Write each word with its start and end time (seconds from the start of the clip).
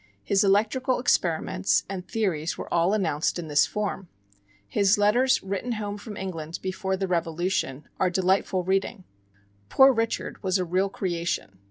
His 0.23 0.43
electrical 0.43 0.99
experiments 0.99 1.83
and 1.87 2.07
theories 2.07 2.57
were 2.57 2.73
all 2.73 2.95
announced 2.95 3.37
in 3.37 3.49
this 3.49 3.67
form. 3.67 4.07
His 4.67 4.97
letters 4.97 5.43
written 5.43 5.73
home 5.73 5.99
from 5.99 6.17
England 6.17 6.57
before 6.63 6.97
the 6.97 7.07
Revolution 7.07 7.87
are 7.99 8.09
delightful 8.09 8.63
reading. 8.63 9.03
"Poor 9.69 9.93
Richard" 9.93 10.41
was 10.41 10.57
a 10.57 10.65
real 10.65 10.89
creation. 10.89 11.59